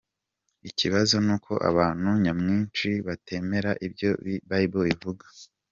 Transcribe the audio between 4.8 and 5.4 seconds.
ivuga.